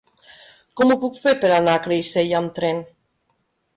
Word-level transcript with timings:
Com 0.79 0.93
ho 0.93 0.97
puc 1.03 1.19
fer 1.25 1.33
per 1.45 1.51
anar 1.57 1.77
a 1.77 1.81
Creixell 1.85 2.33
amb 2.41 2.57
tren? 2.59 2.85